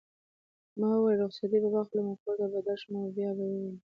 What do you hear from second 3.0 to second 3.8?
او بیا به وینو.